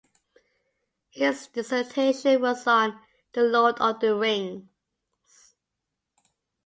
His 1.11 1.45
dissertation 1.49 2.41
was 2.41 2.65
on 2.65 2.99
"The 3.33 3.43
Lord 3.43 3.79
of 3.79 3.99
the 3.99 4.15
Rings". 4.15 4.63